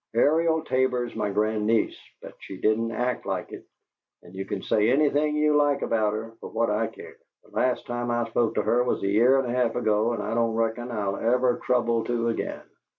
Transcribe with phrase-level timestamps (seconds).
[0.15, 3.67] Ariel Tabor's my grandniece, but she didn't act like it,
[4.23, 7.17] and you can say anything you like about her, for what I care.
[7.43, 10.23] The last time I spoke to her was a year and a half ago, and
[10.23, 12.63] I don't reckon I'll ever trouble to again."